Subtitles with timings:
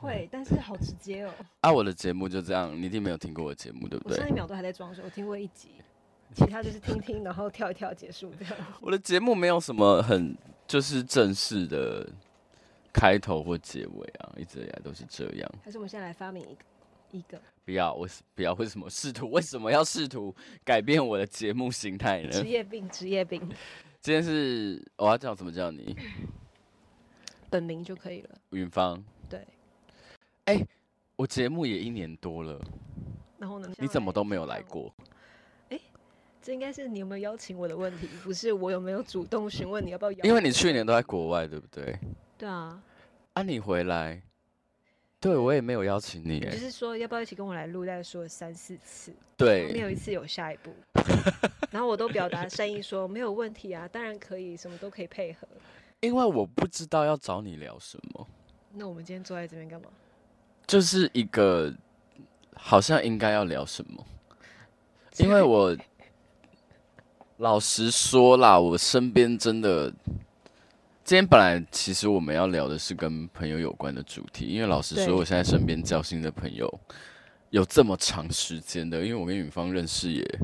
[0.00, 1.32] 会，但是好直接哦。
[1.60, 4.16] 啊，我的节目就这样，你一定没有听过我的节目，对不对？
[4.16, 5.70] 我上一秒都还在装睡，我听过一集，
[6.34, 8.54] 其他就是听听，然后跳一跳结束这样。
[8.80, 12.08] 我的节目没有什么很就是正式的
[12.92, 15.50] 开头或结尾啊，一直以来都是这样。
[15.64, 16.60] 还是我们现在来发明一个
[17.10, 17.40] 一个？
[17.64, 19.28] 不要，我不要，为什么试图？
[19.32, 20.34] 为什么要试图
[20.64, 22.30] 改变我的节目形态呢？
[22.30, 23.40] 职业病，职业病。
[24.00, 25.96] 今天是我要叫怎么叫你？
[27.50, 28.30] 本名就可以了。
[28.50, 29.02] 云芳。
[30.48, 30.56] 对。
[30.56, 30.68] 哎、欸，
[31.16, 32.60] 我节目也一年多了。
[33.38, 33.72] 然后呢？
[33.78, 34.92] 你怎么都没有来过？
[35.70, 35.82] 哎、欸，
[36.42, 40.24] 这应该是你有没有邀请我的问题，不是我有没有主动询问你要不要邀。
[40.24, 41.98] 因为你去年都在国外，对不对？
[42.36, 42.82] 对啊。
[43.34, 44.20] 啊，你回来。
[45.20, 46.40] 对，我也没有邀请你。
[46.40, 47.84] 就是说要不要一起跟我来录？
[47.84, 49.12] 大概说了三四次。
[49.36, 49.72] 对。
[49.72, 50.72] 没有一次有下一步。
[51.70, 55.46] 然后我都表达善意说没有问题啊，当然可以，什么都可以配合。
[56.00, 58.26] 因为我不知道要找你聊什么。
[58.72, 59.88] 那我们今天坐在这边干嘛？
[60.68, 61.74] 就是一个
[62.54, 64.06] 好像应该要聊什么。
[65.16, 65.76] 因为我
[67.38, 69.92] 老实说啦，我身边真的。
[71.02, 76.70] 今天本来其实我们要聊的是跟朋友有关的主题，因为老实说，我现在身边交心的朋友
[77.48, 80.40] 有这么长时间的，因为我跟允芳认识也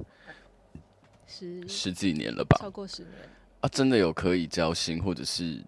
[1.27, 3.13] 十十几年了吧，超过十年
[3.61, 5.63] 啊，真的有可以交心，或者是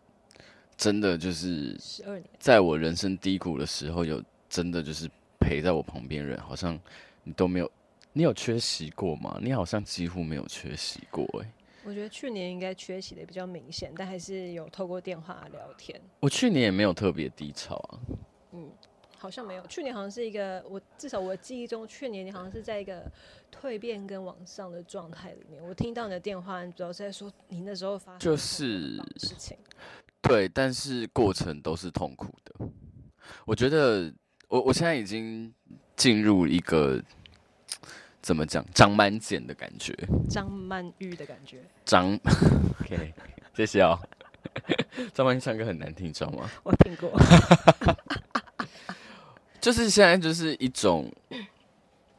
[0.79, 6.79] 真的就是十二年，在我人生低谷的时候，有真的就是陪在我旁边人，好像
[7.23, 7.71] 你都没有，
[8.13, 9.39] 你有缺席过吗？
[9.43, 11.53] 你好像几乎没有缺席过，欸，
[11.85, 16.01] 我觉得去年应该缺席的比较明显，但还是有透过电话聊天。
[16.21, 18.01] 我去年也没有特别低潮啊。
[18.53, 18.71] 嗯，
[19.19, 19.67] 好像没有。
[19.67, 23.11] 去年好像是一个，我至少我记忆中，去年你好像是在一个
[23.53, 25.63] 蜕变跟往上的状态里面。
[25.63, 29.57] 我听到你的电话，主要是在说你那时候发生就是事情。
[30.23, 32.69] 对，但是过程都是痛苦的。
[33.45, 34.13] 我觉得
[34.57, 35.53] 我我现在已经
[35.97, 37.03] 进入一个。
[38.23, 38.65] 怎么讲？
[38.75, 39.97] 张曼简的感觉，
[40.29, 42.19] 张曼玉的感觉，张。
[42.83, 43.15] OK，
[43.55, 43.97] 谢谢哦。
[45.15, 46.51] 张曼玉唱歌很难听，你知道吗？
[46.65, 47.13] 我听过。
[49.63, 51.09] 就是现在，就是一种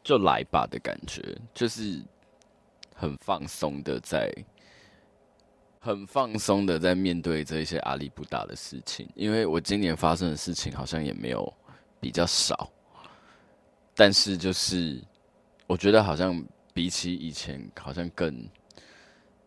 [0.01, 1.21] 就来吧的感觉，
[1.53, 2.01] 就是
[2.95, 4.31] 很放松的在，
[5.81, 9.09] 很放松的在面对这些阿里不达的事情。
[9.13, 11.53] 因为我今年发生的事情好像也没有
[11.99, 12.69] 比较少，
[13.95, 15.01] 但是就是。
[15.69, 16.41] 我觉得好像
[16.73, 18.47] 比起以前，好像更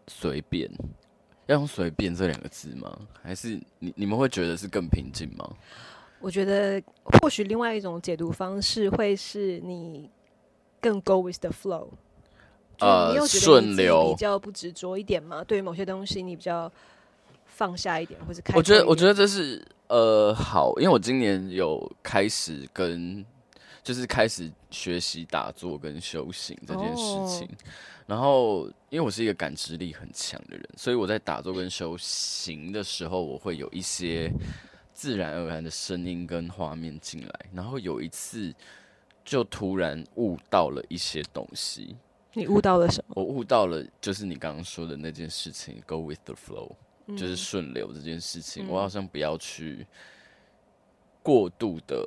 [0.07, 0.71] 随便。
[1.47, 2.95] 要用“随便”这两个字吗？
[3.23, 5.51] 还是你你们会觉得是更平静吗？
[6.19, 10.11] 我觉得或许另外一种解读方式会是你
[10.79, 11.89] 更 go with the flow，
[12.81, 15.43] 呃，顺流，比较不执着一点嘛。
[15.43, 16.71] 对于某些东西，你比较
[17.47, 18.55] 放下一点，或是开。
[18.55, 23.25] 我觉得，我觉得这是呃好，因为我今年有开始跟。
[23.83, 27.49] 就是开始学习打坐跟修行这件事情，
[28.07, 34.31] 然后因为我是一个感知力很强的人，所以我在打坐跟修行的时候，我会有一些
[34.93, 37.41] 自然而然的声音跟画面进来。
[37.55, 38.55] 然后有一次
[39.25, 41.97] 就突然悟到了一些东西。
[42.35, 43.15] 你悟到了什么？
[43.17, 46.71] 我悟到了，就是你刚刚说的那件事情，go with the flow，
[47.17, 48.69] 就是顺流这件事情。
[48.69, 49.87] 我好像不要去
[51.23, 52.05] 过度的。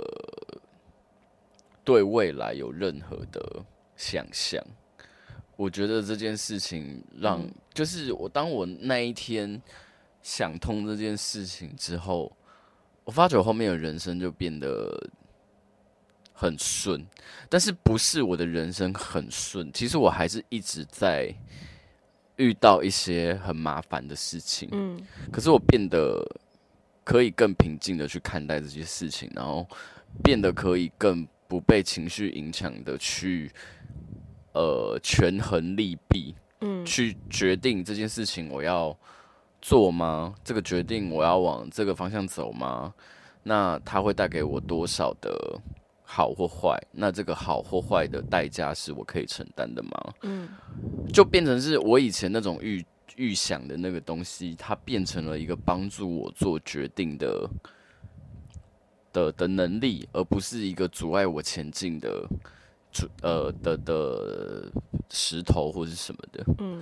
[1.85, 3.61] 对未来有任何的
[3.97, 4.63] 想象，
[5.57, 9.61] 我觉得这件事情让，嗯、就是我当我那一天
[10.21, 12.31] 想通这件事情之后，
[13.03, 14.97] 我发觉我后面的人生就变得
[16.31, 17.05] 很顺，
[17.49, 21.35] 但是不是我的人生很顺，其实我还是一直在
[22.37, 24.99] 遇到一些很麻烦的事情，嗯，
[25.31, 26.23] 可是我变得
[27.03, 29.67] 可以更平静的去看待这些事情，然后
[30.23, 31.27] 变得可以更。
[31.45, 33.51] 不被情绪影响的去，
[34.53, 38.97] 呃，权衡利弊，嗯，去决定这件事情我要
[39.61, 40.33] 做吗？
[40.43, 42.91] 这个决定我要往这个方向走吗？
[43.43, 45.61] 那它会带给我多少的
[46.13, 46.79] 好或坏？
[46.91, 50.13] 那这个好或坏的代价是我可以承担的吗？
[50.21, 50.47] 嗯，
[51.11, 57.49] 就变成是我以前那种预预想的那个东西，它变成了一个帮助我做决定的。
[59.13, 62.27] 的的能力，而不是一个阻碍我前进的，
[62.91, 64.71] 阻呃的的
[65.11, 66.43] 石头或者什么的。
[66.57, 66.81] 嗯，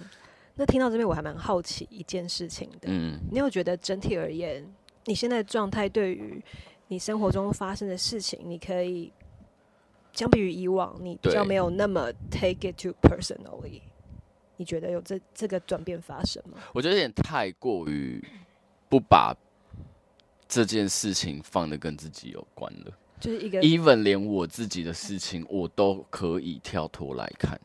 [0.56, 2.88] 那听到这边我还蛮好奇一件事情的。
[2.88, 4.66] 嗯，你有觉得整体而言，
[5.08, 6.42] 你现在的状态对于
[6.88, 9.12] 你生活中发生的事情，你可以
[10.14, 13.82] 相比于以往，你比较没有那么 take it too personally。
[14.58, 16.58] 你觉得有这这个转变发生吗？
[16.74, 18.24] 我觉得有点太过于
[18.90, 19.36] 不把。
[20.54, 22.92] 这件事情放的跟自己有关了，
[23.22, 27.58] 就是一个 even 连我自己的事情，我都可以跳脱来看。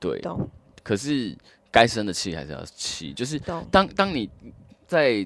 [0.00, 0.20] 对，
[0.82, 1.38] 可是
[1.70, 3.38] 该生的气还是要气，就是
[3.70, 4.28] 当当你
[4.88, 5.24] 在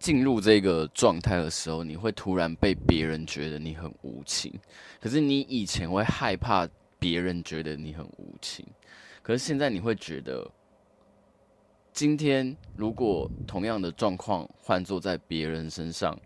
[0.00, 4.52] 进入这个状态的时候，你会突然被别人觉得你很无情。
[5.00, 6.68] 可是你以前会害怕
[6.98, 8.66] 别人觉得你很无情，
[9.22, 10.50] 可是现在你会觉得。
[11.92, 16.16] 今天如果同样的状况换作在别人身上，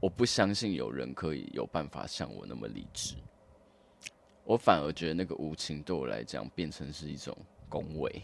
[0.00, 3.14] 我不相信有人可以有办法像我那么理智。
[4.44, 7.36] 我反而觉得那个无情对我来讲变成是一种
[7.68, 8.22] 恭维。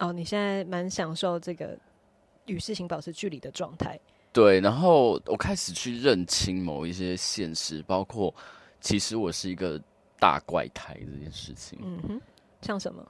[0.00, 1.78] 哦，你现在蛮享受这个
[2.46, 3.98] 与事情保持距离的状态。
[4.32, 8.34] 对，然后我开始去认清某一些现实，包括
[8.80, 9.80] 其实我是一个
[10.18, 11.78] 大怪胎这件事情。
[11.82, 12.20] 嗯哼，
[12.60, 13.06] 像什么？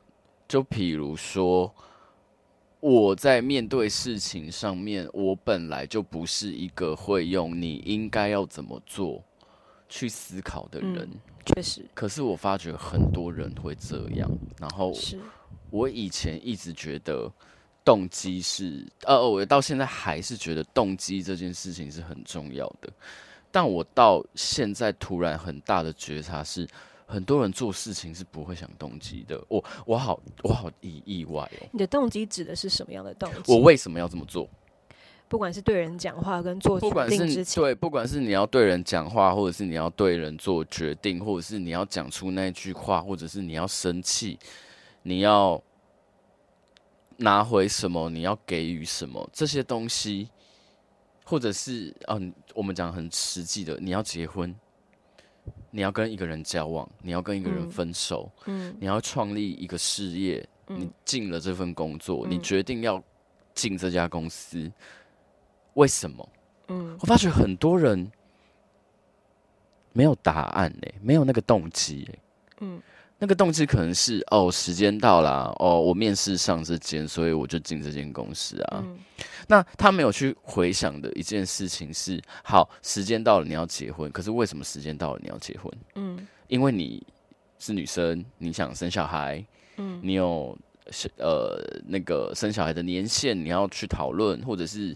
[0.46, 1.74] 就比如说，
[2.78, 9.20] 我在面对事情上面，我本来就不是一个会用你应该要怎么做
[9.88, 11.10] 去思考的人。
[11.44, 11.84] 确实。
[11.94, 14.30] 可是我发觉很多人会这样。
[14.60, 14.92] 然后，
[15.70, 17.28] 我以前一直觉得
[17.86, 22.92] 动机是，呃，我到现在还是觉得动机这件事情是很重要的。
[23.50, 26.68] 但我到现在突然很大的觉察是。
[27.08, 31.68] 很多人做事情是不会想动机的，我我好我好意意外哦。
[31.70, 33.52] 你的动机指的是什么样的动机？
[33.52, 34.50] 我为什么要这么做？
[35.28, 44.36] 不管是对人讲话跟做决定之前，对，不管是你要对人讲话，或者是你要对人做决定，或者是你要讲出那句话，或者是你要生气，
[45.04, 45.62] 你要
[47.16, 50.28] 拿回什么，你要给予什么这些东西，
[51.24, 54.54] 或者是嗯、啊，我们讲很实际的，你要结婚。
[55.70, 63.00] 你要跟一个人交往，你要跟一个人分手，嗯，嗯，你要创立一个事业，嗯，你进了这份工作，嗯，你决定要
[63.54, 64.68] 进这家公司，
[65.74, 66.28] 为什么？
[66.66, 68.10] 嗯，我发觉很多人
[69.92, 72.08] 没有答案呢，没有那个动机，
[72.58, 72.82] 嗯。
[73.18, 78.84] 那个动机可能是哦，时间到了哦，我面试上这间，所以我就进这间公司啊。
[78.84, 78.98] 嗯、
[79.48, 84.12] 那他没有去回想的一件事情是：好，时间到了，你要结婚。
[84.12, 85.72] 可是为什么时间到了你要结婚？
[85.94, 87.02] 嗯，因为你
[87.58, 89.42] 是女生，你想生小孩，
[89.78, 90.54] 嗯，你有
[91.16, 94.94] 呃那个生小孩的年限，你要去讨论，或者是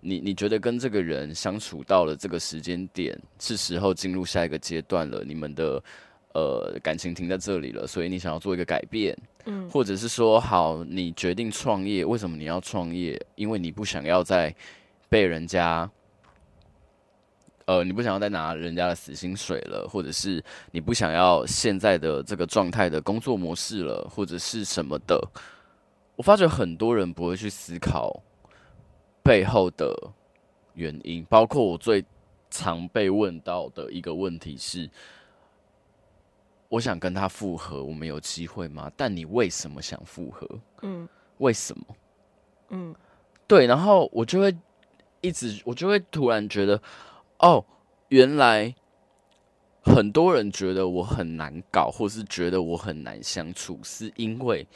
[0.00, 5.82] 你你觉得跟这个人相处到了这个时间点，是时候进入下一个阶段了，你们的。
[6.34, 9.14] 呃，感情停在这里了，所以你想要做一个改变，
[9.44, 13.20] 嗯，或者是说，好，你决定创业，为什么你要创业？
[13.34, 14.54] 因为你不想要再
[15.10, 15.90] 被人家，
[17.66, 25.22] 呃，你不想要再拿人家的死薪水了，或者是你不想要现在的这个状态的工作模式了，或者是什么的。
[26.16, 28.22] 我发觉很多人不会去思考
[29.22, 29.94] 背后的
[30.72, 32.02] 原因，包括我最
[32.48, 34.88] 常被问到的一个问题是。
[36.72, 38.90] 我想跟他复合，我们有机会吗？
[38.96, 40.48] 但你为什么想复合？
[40.80, 41.84] 嗯，为什么？
[42.70, 42.94] 嗯，
[43.46, 44.56] 对，然后我就会
[45.20, 46.80] 一直，我就会突然觉得，
[47.40, 47.62] 哦，
[48.08, 48.74] 原来
[49.82, 54.66] 很多人觉得我很难搞，或是觉得我很难相处，是因为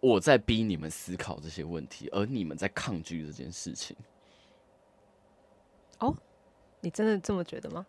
[0.00, 3.96] 我在逼你们思考这些问题，而你们在抗拒这件事情。
[6.00, 6.12] 哦，
[6.80, 7.86] 你真的这么觉得吗？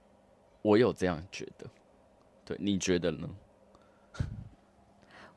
[0.62, 1.66] 我有这样觉得。
[2.46, 3.30] 对，你觉得呢？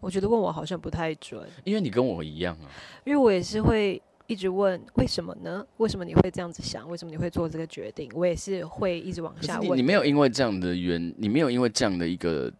[0.00, 2.68] 我觉得问我好像不太准，因为你跟我一样啊。
[3.04, 5.66] 因为我也是会一直问为什么呢？
[5.78, 6.88] 为什么你会这样子想？
[6.88, 8.10] 为什么你会做这个决定？
[8.14, 9.70] 我也是会一直往下问。
[9.70, 12.52] 你，你没有因为这样的原，你没有因为这样的一个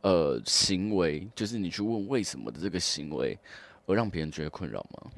[0.00, 3.38] 呃行为，就是你去问为什么的这个行为，
[3.86, 5.10] 而让别人觉得困扰吗？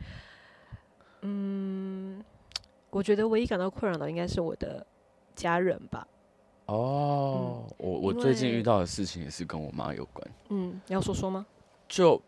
[1.23, 2.23] 嗯，
[2.90, 4.85] 我觉得唯一感到困扰的应该是我的
[5.35, 6.07] 家人吧。
[6.66, 10.26] 哦，嗯、我我最近遇到的事情也是跟我妈有关。
[10.49, 11.44] 嗯，你要说说吗？
[11.87, 12.21] 就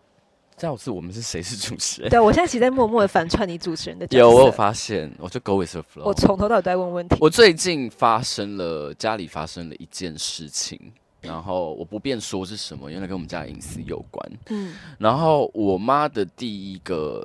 [0.59, 2.11] 这次我们是谁是主持人？
[2.11, 4.19] 对，我现在其实在默默的反串你主持人的角色。
[4.19, 6.05] 有，我有发现，我就 go with the flow。
[6.05, 7.17] 我从头到尾都在问问题。
[7.21, 10.79] 我最近发生了家里发生了一件事情，
[11.23, 14.33] 然后我不便说是什么，因为跟我们家隐私有关。
[14.51, 17.23] 嗯，然后我妈的第一个，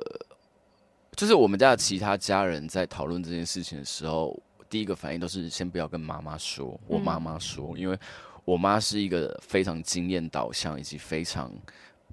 [1.14, 4.34] 就是我们家的其他家人在讨论这件事情的时候。
[4.72, 7.98] 第一个反应都是先不要跟妈妈说，我妈妈说，因为
[8.46, 11.52] 我妈是一个非常经验导向以及非常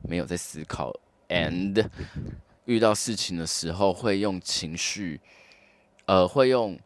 [0.02, 0.94] 没有在思考
[1.30, 1.88] ，and
[2.66, 5.22] 遇到事情的时候会用情绪，
[6.06, 6.78] 呃，会用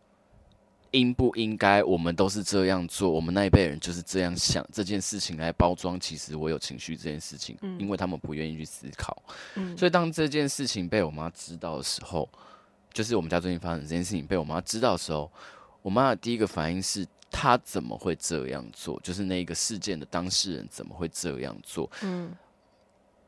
[0.92, 9.24] 应不应该，我们都是这样做，我们那一辈人就是这样想这件事情来包装，其实我有情绪这件事情，因为他们不愿意去思考，
[9.76, 12.30] 所以当这件事情被我妈知道的时候。
[12.94, 15.28] 就是我们家最近发生这件事情被我妈知道的时候，
[15.84, 19.00] 我妈的第一个反应是她怎么会这样做？
[19.02, 21.88] 就是那个事件的当事人怎么会这样做？
[22.02, 22.32] 嗯，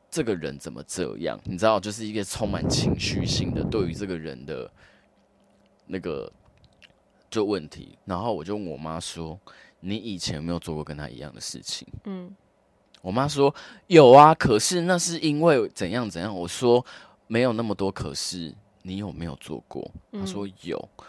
[0.09, 1.39] 这个人怎么这样？
[1.43, 4.71] 你知道，就是一个充满情绪性的对于这个人的
[5.85, 6.31] 那个
[7.29, 7.97] 就问题。
[8.05, 9.39] 然后我就问我妈说
[9.81, 12.33] ：“你以前有没有做过跟他一样的事情？”嗯，
[13.01, 13.53] 我妈说
[13.88, 16.33] 有啊，可是那是因为怎样怎样。
[16.33, 16.83] 我说
[17.27, 18.55] 没有那么多可是。
[18.88, 19.91] 你有没有做过？
[20.12, 20.77] 她说有。
[21.00, 21.05] 嗯、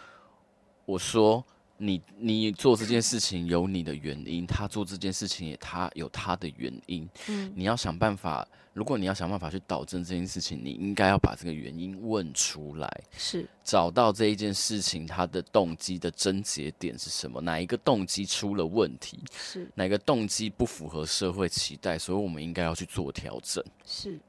[0.87, 1.43] 我说
[1.75, 7.07] 你你做这件事情有你的原因，他做这件事情也他有他的原因。
[7.27, 8.47] 嗯，你要想办法。
[8.73, 17.41] 如果你要想办法去导正这件事情，你应该要把这个原因问出来，是找到这一件事情它的动机的症结点是什么？
[17.41, 19.19] 哪一个动机出了问题？
[19.31, 21.97] 是哪个动机不符合社会期待？
[21.97, 23.61] 所以我们应该要去做调整。
[23.83, 24.19] 是，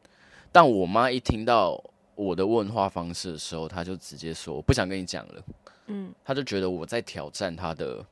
[0.51, 1.81] 但我妈一听到。
[2.17, 5.45] 我的问话方式的时候，他就直接说：“我不想跟你讲了。”
[5.89, 8.05] 嗯，他就觉得我在挑战他的，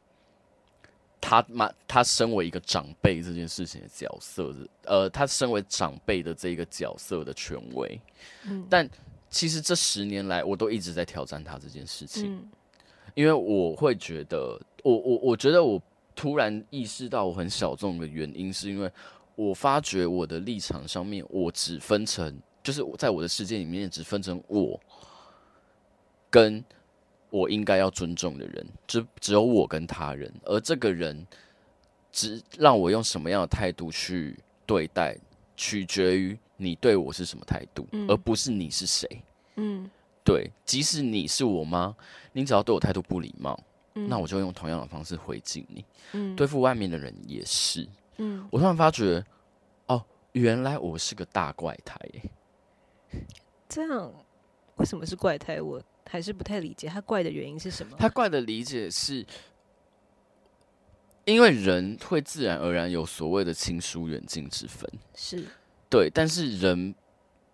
[1.20, 4.54] 他妈，他身为一个长辈这件事情的角色，
[4.84, 8.00] 呃，他身为长辈的这个角色的权威。
[8.44, 8.88] 嗯，但
[9.30, 12.48] 其实这十年来，我都一直在挑战他这件事情，嗯，
[13.14, 15.80] 因为我会觉得，我我我觉得我
[16.14, 18.90] 突然意识到我很小众的原因，是因为
[19.34, 22.38] 我发觉我的立场上面，我只分成。
[22.62, 24.80] 就是在我的世界里面，只分成我
[26.28, 26.64] 跟
[27.36, 31.26] 我应该要尊重的人，只只有我跟他人，而这个人
[32.10, 35.18] 只让我用什么样的态度去对待，
[35.54, 39.06] 取决于你对我是什么态度，嗯、而不是你是谁。
[39.56, 39.90] 嗯，
[40.24, 41.94] 对，即使你是我妈，
[42.32, 43.58] 你只要对我态度不礼貌，
[43.94, 45.84] 嗯、那我就用同样的方式回敬你。
[46.12, 47.86] 嗯，对付外面的人也是。
[48.16, 49.22] 嗯，我突然发觉，
[49.86, 50.02] 哦，
[50.32, 52.22] 原来我是个大怪胎耶。
[53.68, 54.10] 这样，
[54.76, 55.60] 为什么是怪胎？
[55.60, 57.96] 我还是不太理解他怪的原因是什么？
[57.98, 59.26] 他怪的理解是，
[61.24, 65.44] 因为人会自然而然有所谓的亲疏远近之分，是
[65.90, 66.94] 对，但是人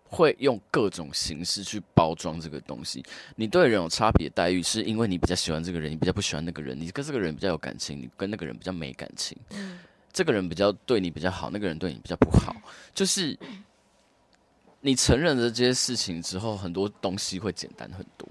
[0.05, 3.03] 会用各种形式去包装这个东西。
[3.35, 9.37] 你对人有差别待遇，是因为你比较喜欢这个人，你比较不喜欢那个人，你跟这个人比较有感情，你跟那个人比较没感情。
[9.49, 9.79] 嗯，
[10.11, 12.55] 这个人比较对你比较好，那个人对你比较不好，
[12.93, 13.37] 就是。
[14.85, 18.27] 你承认了这些事情之后，很多东西会简单很多。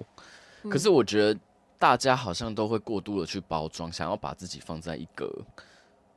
[0.71, 1.41] 可是我觉得
[1.79, 5.31] 大家好像都会过度的去包装，想要把自己放在一个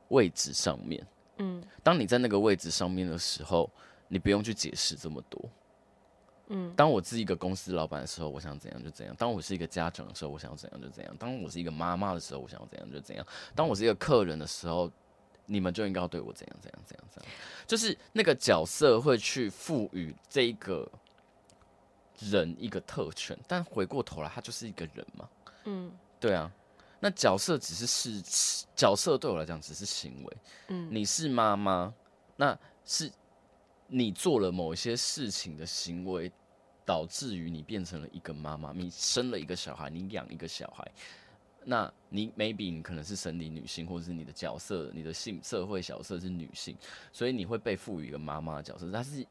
[0.08, 1.06] 位置上面。
[1.38, 3.70] 嗯，当你在那个位置上面的时候，
[4.08, 5.40] 你不用去解释这么多。
[6.48, 13.24] 嗯，当我是一个公司老板的时候，我想怎样就怎样；当我是一个家长的时候，我想要怎样就怎样；当我是一个妈妈的时候，我想要怎样就怎样；
[13.54, 14.90] 当我是一个客人的时候。
[15.48, 17.32] 你们就应该要对我怎样怎样怎样怎样，
[17.68, 20.90] 就是那个角色会去赋予这一个
[22.18, 25.28] 人一个特权，但回过头来，他就是一个人嘛。
[25.64, 26.50] 嗯，对啊。
[26.98, 30.36] 那角色只是是角色，对我来讲只是行为。
[30.68, 31.92] 嗯，你是妈妈，
[32.36, 33.12] 那是
[33.86, 36.32] 你做了某一些事情的行为，
[36.86, 38.72] 导致于你变成了一个妈妈。
[38.72, 40.90] 你生了一个小孩，你养一个小孩。
[41.68, 46.76] 那你 maybe 你可能是生理女性，或者是你的角色，你的性社会角色是女性，
[47.12, 49.26] 所以你会被赋予一个妈妈的角色，但是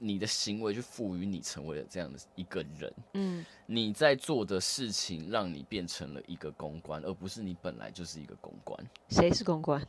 [0.00, 2.92] 你的行为去赋予你成为了这样的一个人。
[3.14, 8.76] 嗯，你在做的事情让你变成了一个公关，而不是你本来就是一个公关。
[9.10, 9.80] 谁是公关？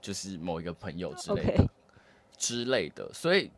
[0.00, 1.68] 就是某一个朋友之类的 Okay.
[2.36, 3.12] 之类的。
[3.12, 3.50] 所以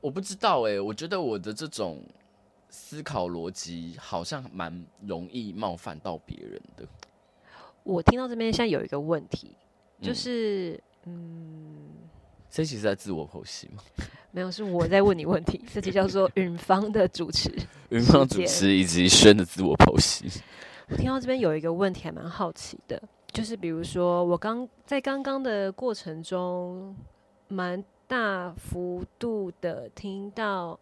[0.00, 2.02] 我不知道哎、欸，我觉得我的这种。
[2.74, 6.88] 思考逻辑好像蛮容易冒犯到别人的。
[7.82, 9.54] 我听到这边现在有一个问题，
[10.00, 11.90] 就是嗯，
[12.52, 13.82] 这其实在自我剖析吗？
[14.30, 15.64] 没有，是我在问你问题。
[15.72, 17.50] 这就叫做云芳的主持，
[17.88, 20.30] 云芳主持以及轩的自我剖析。
[20.88, 26.94] 我听到这边有一个问题，还蛮好奇的，就是比如说我刚在刚刚的过程中，
[27.48, 30.78] 蛮大幅度的听到。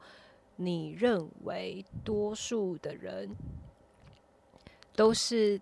[0.62, 3.34] 你认为多数的人
[4.94, 5.58] 都是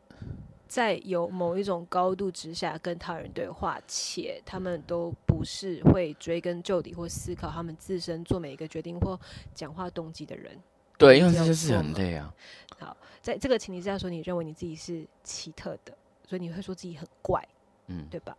[0.69, 9.19] 在有某一种高度之下跟他人对话，且他们都不是会追根究底或思考他们自身做每一个决定或
[9.55, 10.57] 讲话动机的人。
[10.99, 12.33] 对，因为这件事很累啊。
[12.79, 15.97] 好，在这个前提之下说，你认为你自己是奇特的，
[16.27, 17.43] 所以你会说自己很怪，
[17.87, 18.37] 嗯，对吧？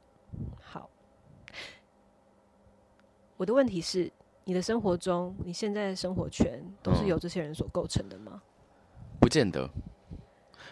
[0.62, 0.90] 好，
[3.36, 4.12] 我的问题是。
[4.46, 8.32] 你的生活中，你现在的生活圈都是由这些人所构成的吗？
[8.34, 8.42] 嗯，
[9.20, 9.70] 不见得。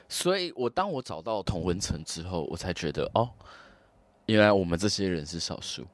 [0.09, 3.29] 所以我当我找到同温层之后，我才觉得哦，
[4.25, 5.85] 原来我们这些人是少数，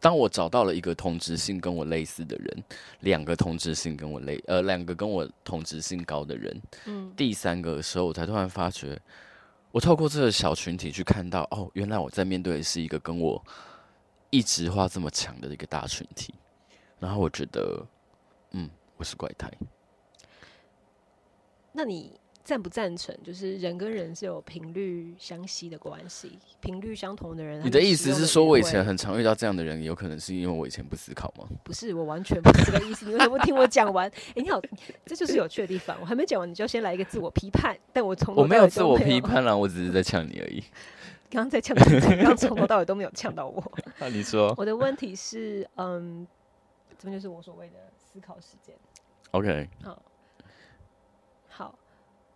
[0.00, 2.64] 当我找到了一个同质性跟我类似的人，
[3.00, 8.98] 两个同质性跟我类呃两个跟我同质性高的人，嗯，第三个的时候，我才突然发觉，
[9.70, 13.44] 我透过这个小群体去看到，哦，原来我在面对的是一个跟我
[14.30, 16.32] 一直化这么强的一个大群体，
[16.98, 17.86] 然后我觉得，
[18.52, 19.52] 嗯，我是怪胎。
[21.72, 22.18] 那你？
[22.48, 23.14] 赞不赞成？
[23.22, 27.62] 就是人跟人是有频率相吸的关系，频率相同的人。
[27.62, 31.46] 你的意思是说，我以前很常遇到这样的人，有可能是因为我以前不思考吗？
[31.62, 33.04] 不是，我完全不是这个意思。
[33.04, 34.08] 你为什么不听我讲完？
[34.08, 34.58] 哎、欸，你好，
[35.04, 35.94] 这就是有趣的地方。
[36.00, 37.76] 我还没讲完，你就先来一个自我批判。
[37.92, 40.64] 但我从我没有自我批判啦，我只是在呛你而已。
[41.28, 43.62] 刚刚在呛你，刚刚从头到尾都没有呛到我。
[43.98, 46.26] 那、 啊、你说，我的问题是，嗯，
[46.98, 48.74] 这边就是我所谓的思考时间。
[49.32, 50.00] OK，好。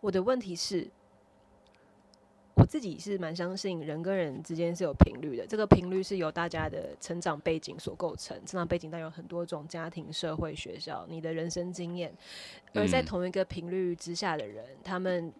[0.02, 0.90] 我的问题是，
[2.54, 5.46] 我自己是蛮相信人跟人之间是有频率的。
[5.46, 12.12] 这个频率是由大家的成长背景所构成，成长背景当然有很多种：家庭、社会、学校、你的人生经验。
[12.74, 15.32] 而在同一个频率之下的人，他们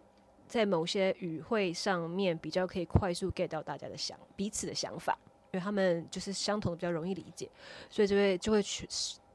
[0.47, 5.19] 在某些语汇上面比较可以快速 get 到大家的想彼此的想法，
[5.51, 7.49] 因为他们就是相同的，比较容易理解，
[7.89, 8.87] 所以就会就会去。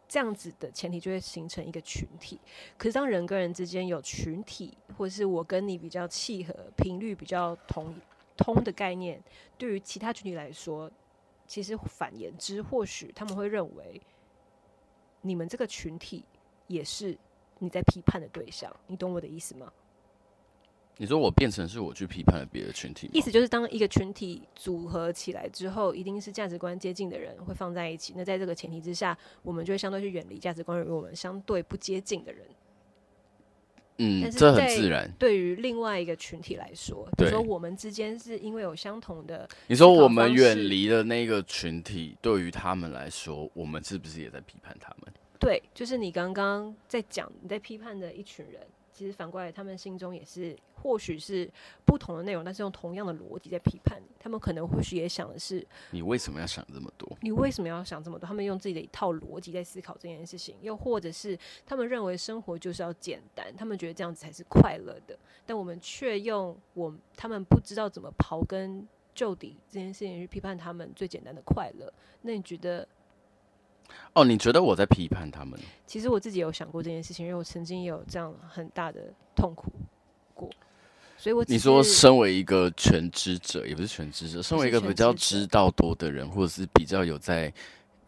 [0.08, 2.40] 这样子的前提就会形成一个群体。
[2.78, 7.94] 可是当人跟人之间有群体，或是我跟你比较契合、频率比较同
[8.36, 9.22] 通的概念，
[9.58, 10.90] 对于其他群体来说，
[11.46, 14.00] 其实反言之，或许他们会认为
[15.20, 16.24] 你们这个群体
[16.66, 17.16] 也是
[17.58, 18.74] 你在批判的对象。
[18.86, 19.72] 你懂我的意思吗？
[21.00, 28.14] 你说我变成是我去批判了别的群体，意思就是当一个群体组合起来之后，一定是价值观接近的人会放在一起。
[28.16, 32.44] 那在这个前提之下，我们就会相对去远离价值观与我们相对不接近的人。
[33.98, 35.08] 嗯，这很自然。
[35.20, 45.12] 对于另外一个群体来说，比如说我们之间是因为有相同的，你说我们远离了那个群体，对于他们来说，我们是不是也在批判他们？
[45.38, 48.60] 对，就是你刚刚在讲你在批判的一群人。
[48.98, 51.48] 其实反过来，他们心中也是，或许是
[51.84, 54.08] 不同的内容，但是用同样的逻辑在批判你。
[54.18, 57.08] 他们可能或许也想的是，你为什么要想这么多？
[57.20, 58.26] 你为什么要想这么多？
[58.26, 65.16] 他们用自己的一套逻辑在思考这件事情，又或者是他们认为生活就是要简单，他们觉得这样子才是快乐的。
[65.46, 68.84] 但我们却用我他们不知道怎么刨根
[69.14, 71.92] 究底这件事情去批判他们最简单的快乐。
[72.22, 72.88] 那你觉得？
[74.14, 75.58] 哦，你觉得我在批判他们？
[75.86, 79.00] 其实我自己有想过这件事情，因为我曾经也有这样很大的
[79.34, 79.70] 痛苦
[80.34, 80.50] 过，
[81.16, 87.52] 所以我你说，身为一个全知者，也不是全知者，身为一个比较知道多的人，或者是比较有在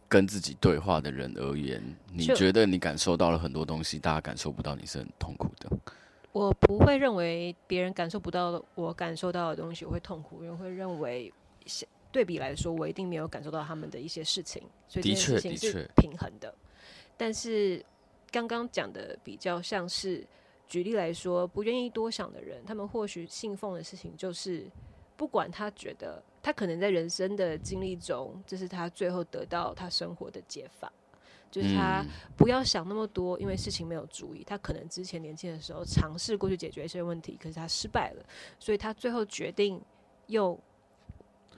[0.07, 5.69] 跟自己对话的人而言，你觉得你感受到了很多东西，大家感受不到，你是很痛苦的。
[6.33, 11.31] 我不会认为别人感受不到我感受到的东西，我会痛苦，因为会认为
[12.11, 16.53] 对比来说，我一定没有感受到他们的一些事情，所以这件事情是平衡的。
[17.17, 17.83] 但是
[18.29, 20.25] 刚刚讲的比较像是
[20.67, 24.69] 举例来说，不愿意多想的人，他们或许信奉的事情就是，
[25.15, 30.91] 不管他觉得他可能在人生的经历中，这是他最后得到他生活的解法，
[31.49, 32.03] 就是他
[32.35, 34.43] 不要想那么多，因为事情没有注意。
[34.43, 38.25] 他可能之前年轻的时候尝试过去解决一些问题，可是他失败了，
[38.59, 39.81] 所以他最后决定
[40.27, 40.59] 又。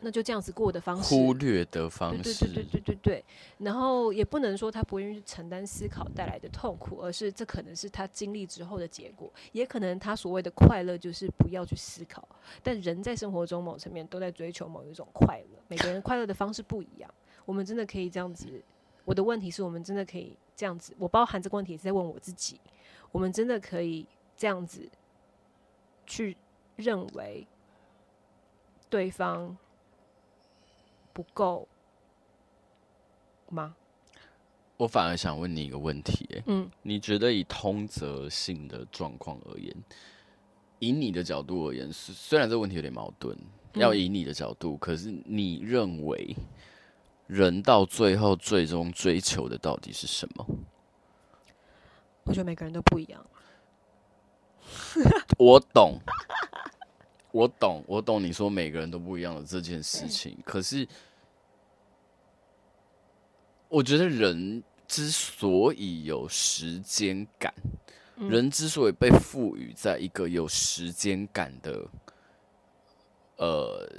[0.04, 3.26] 那就这样子过的方式，忽略的方式，对对对对对对。
[3.60, 9.32] 然后也不能说他不愿意去承担思考带来的痛苦，而是这可能是他经历之后的结果。
[9.54, 12.28] 也可能他所谓的快乐就是不要去思考。
[12.62, 17.10] 但人在生活中某层面都在追求某一种快乐，每个人快乐的方式不一样。
[17.46, 18.62] 我们真的可以这样子？
[19.06, 20.94] 我的问题是我们真的可以这样子？
[21.00, 22.60] 我包含这个问题也是在问我自己：
[23.12, 24.90] 我们真的可以这样子
[26.06, 26.36] 去
[26.76, 27.48] 认为
[28.90, 29.58] 对方？
[31.14, 31.68] 不够
[33.50, 33.76] 吗？
[34.78, 39.74] 我反而想问你一个问题，欸，嗯，你觉得以通则性的状况而言，
[40.80, 43.38] 以你的角度而言，虽然这个问题有点矛盾，
[43.74, 46.36] 要以你的角度，可是你认为
[47.28, 50.46] 人到最后最终追求的到底是什么？
[52.24, 53.26] 我觉得每个人都不一样。
[55.38, 56.00] 我懂。
[57.34, 60.38] 我懂，我懂你说每个人都不一样的这件事情。
[60.46, 60.88] 可是，
[63.68, 67.52] 我觉得人之所以有时间感，
[68.18, 71.90] 人之所以被赋予在一个有时间感的，
[73.38, 73.90] 呃，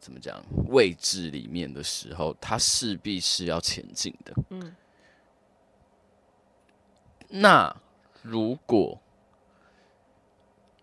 [0.00, 4.34] 怎么讲位置里面的时候，他势必是要前进的。
[4.48, 4.74] 嗯，
[7.28, 7.76] 那
[8.22, 8.98] 如果。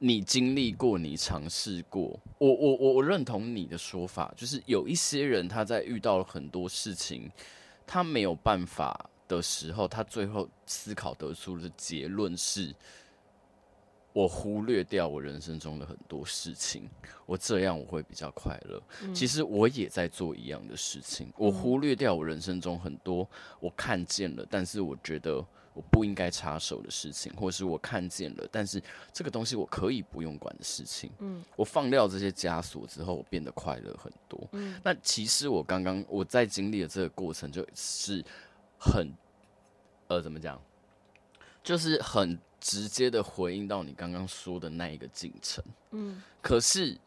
[0.05, 7.27] 你经历过，你尝试过，我我我我认同你的说法，就是有一些人他在遇到了很多事情
[7.87, 12.71] 他没有办法的时候，他最后思考得出的结论是：
[14.13, 16.87] 我忽略掉我人生中的很多事情，
[17.25, 18.79] 我这样我会比较快乐。
[19.01, 19.11] 嗯。
[19.11, 23.27] 其实我也在做一样的事情，我忽略掉我人生中很多
[23.59, 25.43] 我看见了，但是我觉得。
[25.75, 31.11] 我不应该插手的事情，或是我看见了，但是这个东西我可以不用管的事情。
[31.19, 34.47] 嗯，我放掉这些枷锁之后，我变得快乐很多。
[34.53, 38.23] 嗯，那其实我刚刚我在经历的这个过程，就是
[38.79, 39.11] 很
[40.07, 40.59] 呃，怎么讲，
[41.61, 45.61] 就是很直接的回应到你刚刚说的那一个进程。
[45.91, 46.97] 嗯，可是，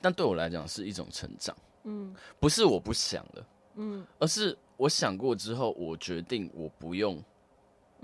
[0.00, 1.56] 但对我来讲是一种成长。
[1.82, 3.46] 嗯，不是我不想了。
[3.74, 7.20] 嗯，而是我想过之后，我决定我不用。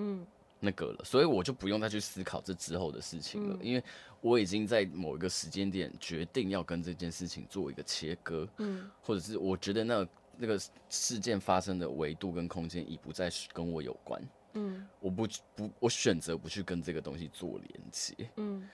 [0.01, 0.27] 嗯，
[0.59, 3.85] 那个了，所以我就不用再去思考这之后的事情了，嗯，因为
[4.23, 10.59] 我已经在某一个时间点决定要跟这件事情做一个切割，嗯，或者是我觉得那那个
[10.89, 14.21] 事件发生的维度跟空间已不再是跟我有关，
[14.55, 18.67] 嗯，我不不，我选择不去跟这个东西做连接，嗯，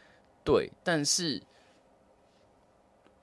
[0.44, 1.42] 对，但是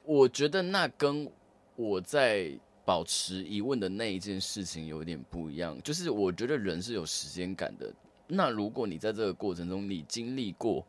[0.04, 1.32] 我觉得那跟
[1.78, 2.52] 我在。
[2.86, 7.94] 保持疑问的那一件事情有点不一样，就是我觉得人是有时间感的。
[8.28, 10.86] 那如果你在这个过程中，你经历过，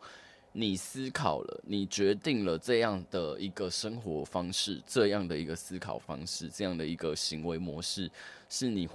[0.53, 8.11] 你思考了，你决定了这样的一个生活方式，这样的一个思考方式，这样的一个行为模式，
[8.49, 8.89] 是你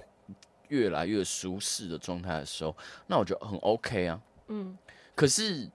[0.68, 4.20] 越来越舒适的状态的时候，那我觉得很 OK 啊。
[4.48, 4.76] 嗯，
[5.14, 5.70] 可是。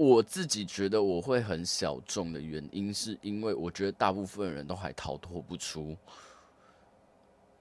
[0.00, 5.94] 我自己觉得我会很小众的原因，是因为我觉得大部分人都还逃脱不出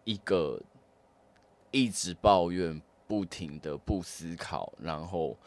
[0.06, 0.58] 一个
[1.70, 5.38] 一直抱怨、不停的不思考，然后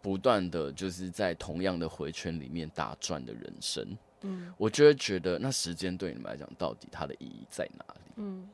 [0.00, 3.98] 不断的就是在同样的回圈里面打转的人生。
[4.22, 8.00] 嗯，我就会觉得那时间对你们来讲，到底它的意义在哪里？
[8.16, 8.48] 嗯，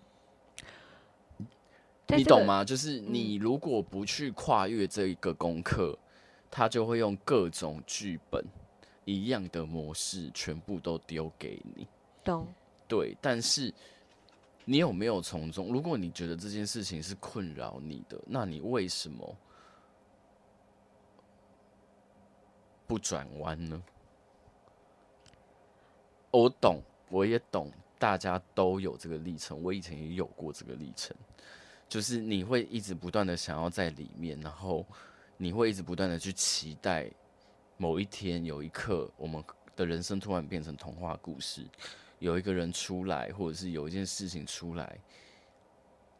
[2.08, 2.64] 你懂吗？
[2.64, 5.96] 就是你如果不去跨越这一个功课。
[6.56, 8.42] 他就会用各种剧本
[9.04, 11.86] 一样的模式，全部都丢给你。
[12.24, 12.46] 懂。
[12.88, 13.70] 对，但是
[14.64, 15.70] 你有没有从中？
[15.70, 19.36] 如果你觉得这件事情是困扰你的，那你为什么
[22.86, 23.82] 不转弯呢？
[26.30, 29.62] 我懂，我也懂，大家都有这个历程。
[29.62, 31.14] 我以前也有过这个历程，
[31.86, 34.86] 就是你会一直不断的想要在里面，然后。
[35.38, 37.10] 你会一直不断的去期待，
[37.76, 39.44] 某一天有一刻，我们
[39.76, 41.68] 的人生突然变成童话故事，
[42.20, 44.98] 有一个人出来，或者是有一件事情出来，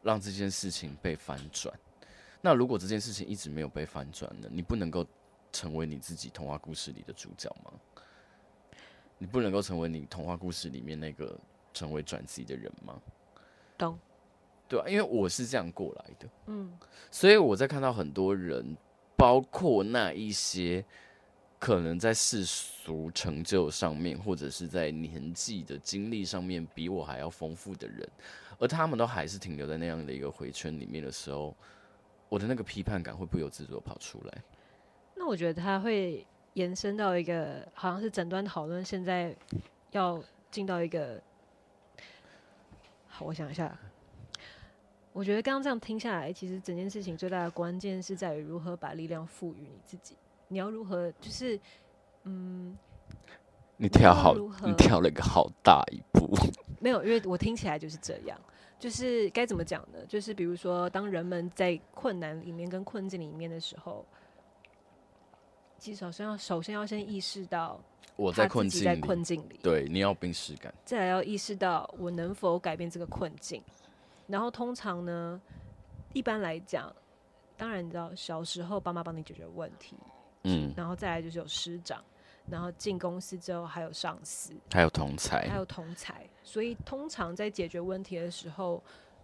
[0.03, 1.73] 让这件事情被翻转。
[2.41, 4.47] 那如果这件事情一直没有被翻转呢？
[4.51, 5.03] 你不能够
[5.51, 7.73] 成为你自己童话故事里的主角吗？
[9.17, 11.35] 你不能够成为你童话故事里面那个
[11.73, 13.01] 成为转机的人吗？
[13.79, 13.97] 懂，
[14.69, 16.71] 对啊，因为我是这样过来的，嗯，
[17.09, 18.77] 所以我在看到很多人。
[19.17, 20.85] 包括那一些
[21.59, 28.07] 可能在世俗成就上面，或者是在年纪的经历上面比我还要丰富的人，
[28.59, 31.55] 而他们都还是停留在那样的一个回圈里面的时候，
[32.29, 34.43] 我的那个批判感会不由自主跑出来？
[35.15, 39.35] 那我觉得他会延伸到一个，好像是整段讨论，现在
[39.91, 41.19] 要进到一个，
[43.07, 43.75] 好，我想一下。
[45.17, 50.15] 我觉得刚刚这样听下来，其实整件事情最大的关键是在于如何把力量赋予你自己。
[50.47, 51.59] 你要如何，就是，
[52.21, 52.77] 嗯，
[53.77, 56.37] 你跳好，你跳了一个好大一步。
[56.79, 58.39] 没有，因为我听起来就是这样，
[58.77, 59.97] 就是该怎么讲呢？
[60.07, 64.05] 就是比如说，当人们在困难里面跟困境里面的时候，
[65.79, 67.81] 其实首先要首先要先意识到
[68.15, 73.63] 我在困境里，在困境里，对，你要病识感，再来要意识到我能否改变这个困境。
[74.27, 75.41] 然后通常呢，
[76.13, 76.93] 一般来讲，
[77.55, 79.95] 当然你知道，小时候爸妈帮你解决问题，
[80.43, 82.03] 嗯，然后再来就是有师长，
[82.49, 86.27] 然后进公司之后还有上司，还有同才，还有同才。
[86.43, 88.83] 所以通常在解决问题的时候，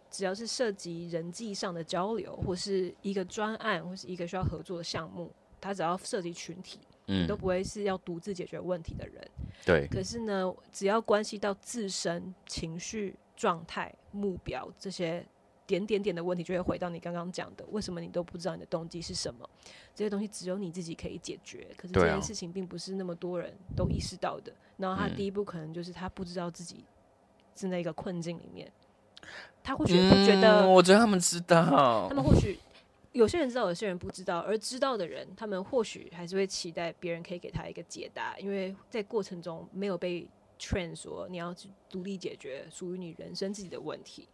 [0.09, 9.21] 只要是涉及人际上的交流，或是一个专案，或是一个需要合作的项目，他只要涉及群体，嗯，都不会是要独自解决问题的人。
[9.65, 9.85] 对。
[9.87, 13.13] 可是呢，只要关系到自身情绪。
[13.35, 15.25] 状态、目标这些
[15.65, 19.49] 点点点的问题，就会回到你刚刚讲的：为什么你都不知道你的动机是什么？
[19.95, 21.67] 这些东西只有你自己可以解决。
[21.75, 24.51] 可是这件事情并不是那么多人都意识到的。
[24.51, 26.85] 啊、然后他第一步可能就是他不知道自己
[27.53, 28.71] 在那个困境里面。
[29.63, 32.07] 他或许不觉得、嗯，我觉得他们知道。
[32.09, 32.59] 他们或许
[33.13, 34.39] 有些人知道，有些人不知道。
[34.39, 40.27] 而知道的人，他们或许还是会期待别人可以给他一个解答，因为在过程中没有被。
[40.63, 44.29] Trend 说你要去独立解决属于你人生自己的问题，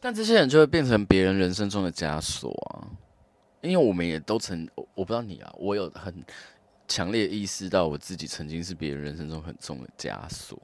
[0.00, 2.88] 但这些人就会变成别人人生中的枷锁啊！
[3.60, 6.24] 因为我们也都曾，我不知道你啊，我有很
[6.88, 10.56] 强烈意识到我自己曾经是别人人生中很重的枷锁，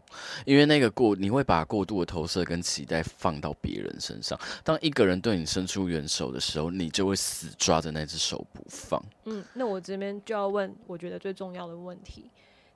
[0.47, 4.39] 因为那个过，你会把过度的投射跟期待放到别人身上。
[4.63, 9.03] 当一个人对你伸出援手的时候，你就会死抓着那只手不放。
[9.25, 12.31] 嗯，那我这边就要问，我觉得最重要的问题。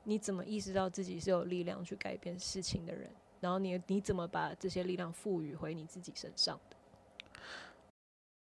[0.09, 3.11] 你怎么意识到自己是有力量去改变事情的人？
[3.41, 6.76] 然后你你怎么把这些力量赋予回你自己身上的？